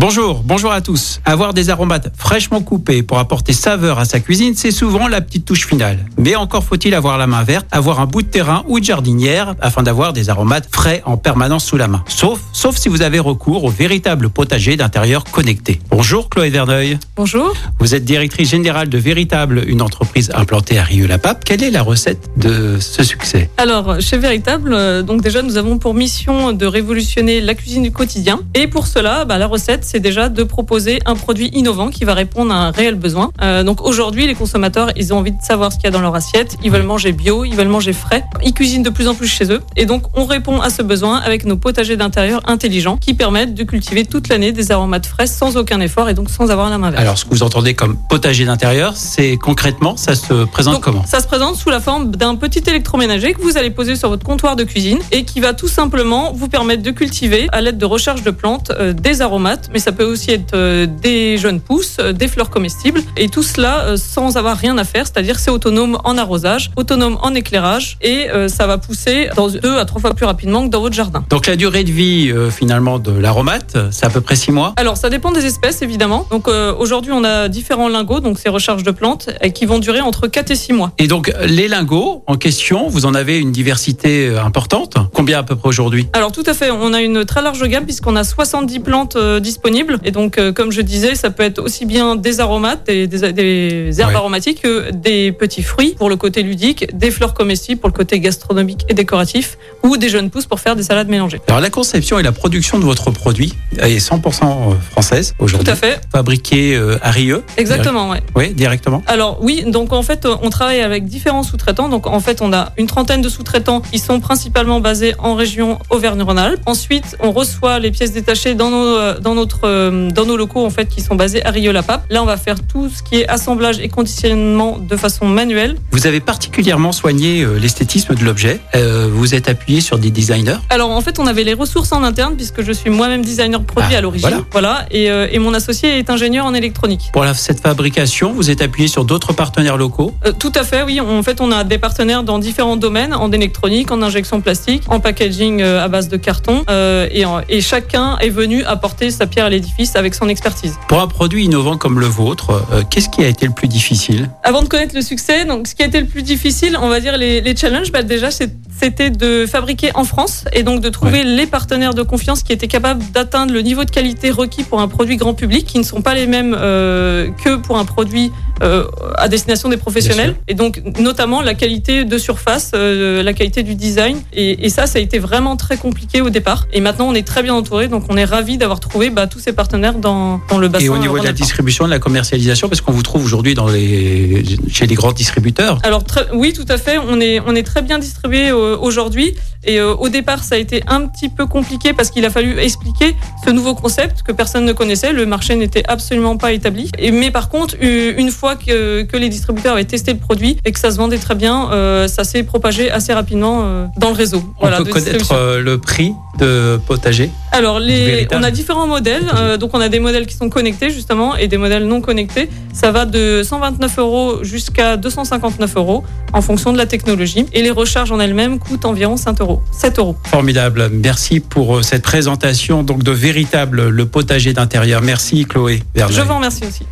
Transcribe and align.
Bonjour, 0.00 0.42
bonjour 0.44 0.70
à 0.70 0.80
tous. 0.80 1.20
Avoir 1.24 1.52
des 1.52 1.70
aromates 1.70 2.12
fraîchement 2.16 2.60
coupés 2.60 3.02
pour 3.02 3.18
apporter 3.18 3.52
saveur 3.52 3.98
à 3.98 4.04
sa 4.04 4.20
cuisine, 4.20 4.54
c'est 4.54 4.70
souvent 4.70 5.08
la 5.08 5.20
petite 5.20 5.44
touche 5.44 5.66
finale. 5.66 5.98
Mais 6.16 6.36
encore 6.36 6.62
faut-il 6.62 6.94
avoir 6.94 7.18
la 7.18 7.26
main 7.26 7.42
verte, 7.42 7.66
avoir 7.72 7.98
un 7.98 8.06
bout 8.06 8.22
de 8.22 8.28
terrain 8.28 8.62
ou 8.68 8.78
de 8.78 8.84
jardinière 8.84 9.56
afin 9.60 9.82
d'avoir 9.82 10.12
des 10.12 10.30
aromates 10.30 10.68
frais 10.70 11.02
en 11.04 11.16
permanence 11.16 11.64
sous 11.64 11.76
la 11.76 11.88
main. 11.88 12.04
Sauf, 12.06 12.38
sauf 12.52 12.76
si 12.76 12.88
vous 12.88 13.02
avez 13.02 13.18
recours 13.18 13.64
au 13.64 13.70
véritable 13.70 14.30
potager 14.30 14.76
d'intérieur 14.76 15.24
connecté. 15.24 15.80
Bonjour 15.90 16.28
Chloé 16.28 16.50
Verneuil. 16.50 16.96
Bonjour. 17.16 17.52
Vous 17.80 17.96
êtes 17.96 18.04
directrice 18.04 18.50
générale 18.50 18.88
de 18.88 18.98
Véritable, 18.98 19.64
une 19.66 19.82
entreprise 19.82 20.30
implantée 20.32 20.78
à 20.78 20.84
Rieux-la-Pape. 20.84 21.44
Quelle 21.44 21.64
est 21.64 21.72
la 21.72 21.82
recette 21.82 22.30
de 22.36 22.78
ce 22.78 23.02
succès? 23.02 23.50
Alors, 23.56 24.00
chez 24.00 24.16
Véritable, 24.16 24.74
euh, 24.74 25.02
donc 25.02 25.22
déjà, 25.22 25.42
nous 25.42 25.56
avons 25.56 25.78
pour 25.78 25.94
mission 25.94 26.52
de 26.52 26.66
révolutionner 26.66 27.40
la 27.40 27.56
cuisine 27.56 27.82
du 27.82 27.90
quotidien. 27.90 28.38
Et 28.54 28.68
pour 28.68 28.86
cela, 28.86 29.24
bah, 29.24 29.38
la 29.38 29.48
recette, 29.48 29.87
c'est 29.88 30.00
déjà 30.00 30.28
de 30.28 30.42
proposer 30.42 30.98
un 31.06 31.14
produit 31.14 31.48
innovant 31.54 31.88
qui 31.88 32.04
va 32.04 32.12
répondre 32.12 32.52
à 32.52 32.56
un 32.56 32.70
réel 32.70 32.94
besoin. 32.94 33.30
Euh, 33.40 33.64
donc 33.64 33.82
aujourd'hui, 33.82 34.26
les 34.26 34.34
consommateurs, 34.34 34.90
ils 34.96 35.14
ont 35.14 35.18
envie 35.18 35.32
de 35.32 35.42
savoir 35.42 35.72
ce 35.72 35.78
qu'il 35.78 35.84
y 35.84 35.88
a 35.88 35.90
dans 35.90 36.02
leur 36.02 36.14
assiette. 36.14 36.56
Ils 36.62 36.70
veulent 36.70 36.82
manger 36.82 37.12
bio, 37.12 37.44
ils 37.44 37.56
veulent 37.56 37.68
manger 37.68 37.94
frais. 37.94 38.22
Ils 38.44 38.52
cuisinent 38.52 38.82
de 38.82 38.90
plus 38.90 39.08
en 39.08 39.14
plus 39.14 39.26
chez 39.28 39.50
eux. 39.50 39.62
Et 39.76 39.86
donc, 39.86 40.02
on 40.14 40.26
répond 40.26 40.60
à 40.60 40.68
ce 40.68 40.82
besoin 40.82 41.16
avec 41.16 41.46
nos 41.46 41.56
potagers 41.56 41.96
d'intérieur 41.96 42.42
intelligents 42.46 42.98
qui 42.98 43.14
permettent 43.14 43.54
de 43.54 43.64
cultiver 43.64 44.04
toute 44.04 44.28
l'année 44.28 44.52
des 44.52 44.72
aromates 44.72 45.06
frais 45.06 45.26
sans 45.26 45.56
aucun 45.56 45.80
effort 45.80 46.10
et 46.10 46.14
donc 46.14 46.28
sans 46.28 46.50
avoir 46.50 46.68
la 46.68 46.76
main 46.76 46.90
verte. 46.90 47.00
Alors, 47.00 47.16
ce 47.16 47.24
que 47.24 47.30
vous 47.30 47.42
entendez 47.42 47.72
comme 47.72 47.96
potager 48.10 48.44
d'intérieur, 48.44 48.92
c'est 48.94 49.38
concrètement, 49.38 49.96
ça 49.96 50.14
se 50.14 50.44
présente 50.44 50.74
Donc, 50.74 50.82
comment 50.82 51.06
Ça 51.06 51.20
se 51.20 51.26
présente 51.26 51.56
sous 51.56 51.70
la 51.70 51.80
forme 51.80 52.10
d'un 52.10 52.36
petit 52.36 52.62
électroménager 52.66 53.32
que 53.32 53.40
vous 53.40 53.56
allez 53.56 53.70
poser 53.70 53.96
sur 53.96 54.10
votre 54.10 54.24
comptoir 54.24 54.54
de 54.54 54.64
cuisine 54.64 54.98
et 55.12 55.24
qui 55.24 55.40
va 55.40 55.54
tout 55.54 55.68
simplement 55.68 56.32
vous 56.34 56.48
permettre 56.48 56.82
de 56.82 56.90
cultiver 56.90 57.48
à 57.52 57.62
l'aide 57.62 57.78
de 57.78 57.86
recherche 57.86 58.22
de 58.22 58.30
plantes 58.30 58.70
euh, 58.78 58.92
des 58.92 59.22
aromates, 59.22 59.70
mais 59.72 59.77
ça 59.80 59.92
peut 59.92 60.04
aussi 60.04 60.30
être 60.30 60.54
euh, 60.54 60.86
des 60.86 61.38
jeunes 61.38 61.60
pousses, 61.60 61.96
euh, 62.00 62.12
des 62.12 62.28
fleurs 62.28 62.50
comestibles 62.50 63.02
et 63.16 63.28
tout 63.28 63.42
cela 63.42 63.80
euh, 63.80 63.96
sans 63.96 64.36
avoir 64.36 64.56
rien 64.56 64.78
à 64.78 64.84
faire, 64.84 65.06
c'est-à-dire 65.06 65.38
c'est 65.38 65.50
autonome 65.50 65.98
en 66.04 66.16
arrosage, 66.18 66.70
autonome 66.76 67.18
en 67.22 67.34
éclairage 67.34 67.98
et 68.02 68.28
ça 68.48 68.66
va 68.66 68.78
pousser 68.78 69.28
dans 69.36 69.48
deux 69.48 69.76
à 69.76 69.84
trois 69.84 70.00
fois 70.00 70.14
plus 70.14 70.26
rapidement 70.26 70.64
que 70.64 70.70
dans 70.70 70.80
votre 70.80 70.94
jardin. 70.94 71.24
Donc 71.30 71.46
la 71.46 71.56
durée 71.56 71.84
de 71.84 71.90
vie 71.90 72.30
euh, 72.30 72.50
finalement 72.50 72.98
de 72.98 73.12
l'aromate, 73.12 73.76
c'est 73.90 74.06
à 74.06 74.10
peu 74.10 74.20
près 74.20 74.36
six 74.36 74.52
mois. 74.52 74.72
Alors, 74.76 74.96
ça 74.96 75.10
dépend 75.10 75.32
des 75.32 75.44
espèces, 75.44 75.82
évidemment. 75.82 76.26
Donc, 76.30 76.48
euh, 76.48 76.74
aujourd'hui, 76.78 77.12
on 77.12 77.24
a 77.24 77.48
différents 77.48 77.88
lingots, 77.88 78.20
donc 78.20 78.38
ces 78.38 78.48
recharges 78.48 78.82
de 78.82 78.90
plantes, 78.90 79.30
qui 79.54 79.66
vont 79.66 79.78
durer 79.78 80.00
entre 80.00 80.26
4 80.26 80.50
et 80.50 80.54
6 80.54 80.72
mois. 80.72 80.92
Et 80.98 81.06
donc 81.06 81.32
les 81.44 81.68
lingots 81.68 82.22
en 82.26 82.36
question, 82.36 82.88
vous 82.88 83.06
en 83.06 83.14
avez 83.14 83.38
une 83.38 83.52
diversité 83.52 84.36
importante? 84.36 84.96
Combien 85.12 85.38
à 85.38 85.42
peu 85.42 85.56
près 85.56 85.68
aujourd'hui? 85.68 86.08
Alors, 86.12 86.32
tout 86.32 86.42
à 86.46 86.54
fait, 86.54 86.70
on 86.70 86.92
a 86.92 87.00
une 87.00 87.24
très 87.24 87.42
large 87.42 87.62
gamme, 87.64 87.84
puisqu'on 87.84 88.16
a 88.16 88.24
70 88.24 88.80
plantes 88.80 89.16
euh, 89.16 89.40
disponibles. 89.70 89.98
Et 90.04 90.10
donc, 90.10 90.38
euh, 90.38 90.52
comme 90.52 90.72
je 90.72 90.80
disais, 90.80 91.14
ça 91.14 91.30
peut 91.30 91.42
être 91.42 91.58
aussi 91.60 91.84
bien 91.86 92.16
des 92.16 92.40
aromates, 92.40 92.86
des, 92.86 93.06
des- 93.06 93.32
des 93.32 94.00
herbes 94.00 94.10
Ouais. 94.10 94.16
aromatiques, 94.16 94.62
que 94.62 94.90
des 94.92 95.32
petits 95.32 95.62
fruits 95.62 95.94
pour 95.98 96.08
le 96.08 96.16
côté 96.16 96.42
ludique, 96.42 96.86
des 96.96 97.10
fleurs 97.10 97.34
comestibles 97.34 97.80
pour 97.80 97.88
le 97.88 97.94
côté 97.94 98.18
gastronomique 98.20 98.84
et 98.88 98.94
décoratif, 98.94 99.58
ou 99.82 99.96
des 99.96 100.08
jeunes 100.08 100.30
pousses 100.30 100.46
pour 100.46 100.60
faire 100.60 100.76
des 100.76 100.82
salades 100.82 101.08
mélangées. 101.08 101.40
Alors 101.48 101.60
la 101.60 101.70
conception 101.70 102.18
et 102.18 102.22
la 102.22 102.32
production 102.32 102.78
de 102.78 102.84
votre 102.84 103.10
produit 103.10 103.54
est 103.78 103.98
100% 103.98 104.76
française 104.90 105.34
Tout 105.38 105.44
aujourd'hui. 105.44 105.70
à 105.70 105.76
fait, 105.76 106.00
Fabriquée 106.12 106.74
euh, 106.76 106.98
à 107.02 107.10
Rieux. 107.10 107.42
exactement, 107.56 108.10
ouais. 108.10 108.22
Oui, 108.34 108.52
directement. 108.54 109.02
Alors 109.06 109.38
oui, 109.42 109.64
donc 109.66 109.92
en 109.92 110.02
fait, 110.02 110.26
on 110.42 110.50
travaille 110.50 110.80
avec 110.80 111.06
différents 111.06 111.42
sous-traitants. 111.42 111.88
Donc 111.88 112.06
en 112.06 112.20
fait, 112.20 112.40
on 112.42 112.52
a 112.52 112.72
une 112.78 112.86
trentaine 112.86 113.20
de 113.22 113.28
sous-traitants 113.28 113.80
qui 113.80 113.98
sont 113.98 114.20
principalement 114.20 114.80
basés 114.80 115.14
en 115.18 115.34
région 115.34 115.78
Auvergne-Rhône-Alpes. 115.90 116.60
Ensuite, 116.66 117.16
on 117.20 117.32
reçoit 117.32 117.78
les 117.78 117.90
pièces 117.90 118.12
détachées 118.12 118.54
dans 118.54 118.70
nos 118.70 118.78
euh, 118.86 119.18
dans 119.18 119.34
notre 119.34 119.57
euh, 119.64 120.10
dans 120.10 120.24
nos 120.26 120.36
locaux 120.36 120.64
en 120.64 120.70
fait 120.70 120.86
qui 120.88 121.00
sont 121.00 121.14
basés 121.14 121.44
à 121.44 121.50
Rieux-la-Pape. 121.50 122.04
Là, 122.10 122.22
on 122.22 122.26
va 122.26 122.36
faire 122.36 122.56
tout 122.66 122.88
ce 122.88 123.02
qui 123.02 123.16
est 123.20 123.28
assemblage 123.28 123.78
et 123.80 123.88
conditionnement 123.88 124.78
de 124.78 124.96
façon 124.96 125.26
manuelle. 125.26 125.76
Vous 125.92 126.06
avez 126.06 126.20
particulièrement 126.20 126.92
soigné 126.92 127.42
euh, 127.42 127.58
l'esthétisme 127.58 128.14
de 128.14 128.24
l'objet. 128.24 128.60
Euh, 128.74 129.08
vous 129.10 129.34
êtes 129.34 129.48
appuyé 129.48 129.80
sur 129.80 129.98
des 129.98 130.10
designers. 130.10 130.56
Alors 130.70 130.90
en 130.90 131.00
fait, 131.00 131.18
on 131.18 131.26
avait 131.26 131.44
les 131.44 131.54
ressources 131.54 131.92
en 131.92 132.02
interne 132.02 132.34
puisque 132.36 132.62
je 132.62 132.72
suis 132.72 132.90
moi-même 132.90 133.24
designer 133.24 133.62
produit 133.62 133.94
Ah, 133.94 133.98
à 133.98 134.00
l'origine. 134.00 134.28
voilà. 134.28 134.44
Voilà. 134.50 134.86
Et, 134.90 135.06
et 135.34 135.38
mon 135.38 135.54
associé 135.54 135.98
est 135.98 136.10
ingénieur 136.10 136.46
en 136.46 136.54
électronique. 136.54 137.10
Pour 137.12 137.24
cette 137.34 137.60
fabrication, 137.60 138.32
vous 138.32 138.50
êtes 138.50 138.62
appuyé 138.62 138.88
sur 138.88 139.04
d'autres 139.04 139.32
partenaires 139.32 139.76
locaux. 139.76 140.14
Euh, 140.26 140.32
tout 140.32 140.52
à 140.54 140.64
fait, 140.64 140.82
oui. 140.82 141.00
En 141.00 141.22
fait, 141.22 141.40
on 141.40 141.50
a 141.52 141.64
des 141.64 141.78
partenaires 141.78 142.22
dans 142.22 142.38
différents 142.38 142.76
domaines, 142.76 143.14
en 143.14 143.30
électronique, 143.32 143.90
en 143.92 144.02
injection 144.02 144.40
plastique, 144.40 144.82
en 144.88 145.00
packaging 145.00 145.62
à 145.62 145.88
base 145.88 146.08
de 146.08 146.16
carton, 146.16 146.64
euh, 146.70 147.06
et, 147.10 147.24
en- 147.24 147.40
et 147.48 147.60
chacun 147.60 148.16
est 148.18 148.28
venu 148.30 148.64
apporter 148.64 149.10
sa 149.10 149.26
pierre 149.26 149.37
à 149.44 149.50
l'édifice 149.50 149.96
avec 149.96 150.14
son 150.14 150.28
expertise. 150.28 150.76
Pour 150.88 151.00
un 151.00 151.06
produit 151.06 151.44
innovant 151.44 151.76
comme 151.76 152.00
le 152.00 152.06
vôtre, 152.06 152.64
euh, 152.72 152.82
qu'est-ce 152.88 153.08
qui 153.08 153.22
a 153.22 153.28
été 153.28 153.46
le 153.46 153.52
plus 153.52 153.68
difficile? 153.68 154.30
Avant 154.42 154.62
de 154.62 154.68
connaître 154.68 154.94
le 154.94 155.02
succès, 155.02 155.44
donc 155.44 155.66
ce 155.66 155.74
qui 155.74 155.82
a 155.82 155.86
été 155.86 156.00
le 156.00 156.06
plus 156.06 156.22
difficile, 156.22 156.78
on 156.80 156.88
va 156.88 157.00
dire 157.00 157.16
les, 157.16 157.40
les 157.40 157.56
challenges, 157.56 157.92
bah, 157.92 158.02
déjà 158.02 158.30
c'était 158.30 159.10
de 159.10 159.46
fabriquer 159.46 159.90
en 159.94 160.04
France 160.04 160.44
et 160.52 160.62
donc 160.62 160.80
de 160.80 160.88
trouver 160.88 161.24
les 161.24 161.46
partenaires 161.46 161.94
de 161.94 162.02
confiance 162.02 162.42
qui 162.42 162.52
étaient 162.52 162.68
capables 162.68 163.02
d'atteindre 163.12 163.52
le 163.52 163.62
niveau 163.62 163.84
de 163.84 163.90
qualité 163.90 164.30
requis 164.30 164.64
pour 164.64 164.80
un 164.80 164.88
produit 164.88 165.16
grand 165.16 165.34
public, 165.34 165.66
qui 165.66 165.78
ne 165.78 165.84
sont 165.84 166.02
pas 166.02 166.14
les 166.14 166.26
mêmes 166.26 166.56
euh, 166.58 167.28
que 167.44 167.56
pour 167.56 167.78
un 167.78 167.84
produit 167.84 168.32
euh, 168.62 168.84
à 169.16 169.28
destination 169.28 169.68
des 169.68 169.76
professionnels. 169.76 170.34
Et 170.48 170.54
donc 170.54 170.82
notamment 170.98 171.42
la 171.42 171.54
qualité 171.54 172.04
de 172.04 172.18
surface, 172.18 172.72
la 172.74 173.32
qualité 173.32 173.62
du 173.62 173.74
design. 173.74 174.20
Et, 174.32 174.66
et 174.66 174.68
ça, 174.68 174.86
ça 174.86 174.98
a 174.98 175.02
été 175.02 175.18
vraiment 175.18 175.56
très 175.56 175.76
compliqué 175.76 176.20
au 176.20 176.30
départ. 176.30 176.66
Et 176.72 176.80
maintenant, 176.80 177.06
on 177.08 177.14
est 177.14 177.26
très 177.26 177.42
bien 177.42 177.54
entouré, 177.54 177.88
donc 177.88 178.04
on 178.08 178.16
est 178.16 178.24
ravi 178.24 178.58
d'avoir 178.58 178.80
trouvé 178.80 179.10
bah, 179.10 179.27
tous 179.28 179.38
ces 179.38 179.52
partenaires 179.52 179.94
dans, 179.94 180.40
dans 180.50 180.58
le 180.58 180.68
bassin. 180.68 180.84
Et 180.86 180.88
au 180.88 180.98
niveau 180.98 181.18
de 181.18 181.24
la 181.24 181.32
distribution, 181.32 181.84
de 181.86 181.90
la 181.90 181.98
commercialisation, 181.98 182.68
parce 182.68 182.80
qu'on 182.80 182.92
vous 182.92 183.02
trouve 183.02 183.24
aujourd'hui 183.24 183.54
dans 183.54 183.68
les 183.68 184.44
chez 184.70 184.86
les 184.86 184.94
grands 184.94 185.12
distributeurs. 185.12 185.78
Alors 185.82 186.04
très- 186.04 186.26
oui, 186.32 186.52
tout 186.52 186.66
à 186.68 186.78
fait. 186.78 186.98
On 186.98 187.20
est 187.20 187.40
on 187.46 187.54
est 187.54 187.62
très 187.62 187.82
bien 187.82 187.98
distribué 187.98 188.48
euh, 188.50 188.76
aujourd'hui. 188.78 189.34
Et 189.64 189.80
euh, 189.80 189.94
au 189.94 190.08
départ, 190.08 190.44
ça 190.44 190.54
a 190.54 190.58
été 190.58 190.82
un 190.86 191.06
petit 191.06 191.28
peu 191.28 191.46
compliqué 191.46 191.92
parce 191.92 192.10
qu'il 192.10 192.24
a 192.24 192.30
fallu 192.30 192.58
expliquer 192.58 193.14
ce 193.44 193.50
nouveau 193.50 193.74
concept 193.74 194.22
que 194.22 194.32
personne 194.32 194.64
ne 194.64 194.72
connaissait. 194.72 195.12
Le 195.12 195.26
marché 195.26 195.56
n'était 195.56 195.82
absolument 195.88 196.36
pas 196.36 196.52
établi. 196.52 196.90
Et 196.98 197.10
mais 197.10 197.30
par 197.30 197.48
contre, 197.48 197.74
une 197.80 198.30
fois 198.30 198.54
que, 198.56 199.02
que 199.02 199.16
les 199.16 199.28
distributeurs 199.28 199.74
avaient 199.74 199.84
testé 199.84 200.12
le 200.12 200.18
produit 200.18 200.56
et 200.64 200.72
que 200.72 200.78
ça 200.78 200.90
se 200.90 200.96
vendait 200.96 201.18
très 201.18 201.34
bien, 201.34 201.70
euh, 201.72 202.06
ça 202.08 202.24
s'est 202.24 202.44
propagé 202.44 202.90
assez 202.90 203.12
rapidement 203.12 203.88
dans 203.96 204.08
le 204.10 204.14
réseau. 204.14 204.42
On 204.60 204.68
peut 204.70 204.84
de 204.84 204.90
connaître 204.90 205.34
le 205.60 205.78
prix 205.78 206.12
de 206.38 206.80
potager. 206.86 207.30
Alors, 207.52 207.80
les, 207.80 208.26
on 208.32 208.42
a 208.42 208.50
différents 208.50 208.86
modèles. 208.86 209.26
Euh, 209.34 209.56
donc, 209.56 209.70
on 209.74 209.80
a 209.80 209.88
des 209.88 210.00
modèles 210.00 210.26
qui 210.26 210.36
sont 210.36 210.48
connectés, 210.48 210.90
justement, 210.90 211.36
et 211.36 211.48
des 211.48 211.56
modèles 211.56 211.86
non 211.86 212.00
connectés. 212.00 212.48
Ça 212.72 212.92
va 212.92 213.04
de 213.04 213.42
129 213.42 213.98
euros 213.98 214.44
jusqu'à 214.44 214.96
259 214.96 215.76
euros 215.76 216.04
en 216.32 216.42
fonction 216.42 216.72
de 216.72 216.78
la 216.78 216.86
technologie. 216.86 217.46
Et 217.52 217.62
les 217.62 217.70
recharges 217.70 218.12
en 218.12 218.20
elles-mêmes 218.20 218.58
coûtent 218.58 218.84
environ 218.84 219.16
5 219.16 219.40
euros. 219.40 219.62
7 219.72 219.98
euros. 219.98 220.16
Formidable. 220.24 220.90
Merci 220.92 221.40
pour 221.40 221.78
euh, 221.78 221.82
cette 221.82 222.02
présentation 222.02 222.82
donc 222.82 223.02
de 223.02 223.12
véritable 223.12 223.88
le 223.88 224.06
potager 224.06 224.52
d'intérieur. 224.52 225.02
Merci 225.02 225.44
Chloé. 225.44 225.82
Je 225.96 226.22
vous 226.22 226.34
remercie 226.34 226.64
aussi. 226.64 226.84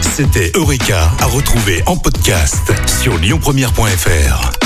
C'était 0.00 0.52
Eureka 0.54 1.10
à 1.20 1.26
retrouver 1.26 1.82
en 1.86 1.96
podcast 1.96 2.72
sur 2.86 3.18
lyonpremière.fr. 3.18 4.65